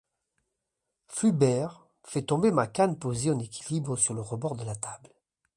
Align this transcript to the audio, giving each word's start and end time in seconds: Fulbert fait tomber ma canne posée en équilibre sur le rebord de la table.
Fulbert 1.09 1.87
fait 2.05 2.23
tomber 2.23 2.49
ma 2.51 2.65
canne 2.65 2.97
posée 2.97 3.29
en 3.29 3.37
équilibre 3.37 3.95
sur 3.97 4.15
le 4.15 4.21
rebord 4.21 4.55
de 4.55 4.63
la 4.63 4.75
table. 4.75 5.13